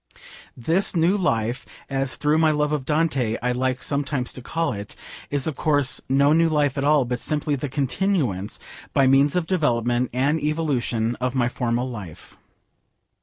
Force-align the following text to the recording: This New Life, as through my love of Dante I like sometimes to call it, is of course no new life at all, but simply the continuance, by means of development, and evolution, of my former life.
This 0.57 0.95
New 0.95 1.15
Life, 1.15 1.63
as 1.87 2.15
through 2.15 2.39
my 2.39 2.49
love 2.49 2.71
of 2.71 2.85
Dante 2.85 3.37
I 3.43 3.51
like 3.51 3.83
sometimes 3.83 4.33
to 4.33 4.41
call 4.41 4.73
it, 4.73 4.95
is 5.29 5.45
of 5.45 5.55
course 5.55 6.01
no 6.09 6.33
new 6.33 6.49
life 6.49 6.75
at 6.75 6.83
all, 6.83 7.05
but 7.05 7.19
simply 7.19 7.55
the 7.55 7.69
continuance, 7.69 8.59
by 8.95 9.05
means 9.05 9.35
of 9.35 9.45
development, 9.45 10.09
and 10.11 10.39
evolution, 10.41 11.15
of 11.17 11.35
my 11.35 11.47
former 11.47 11.83
life. 11.83 12.35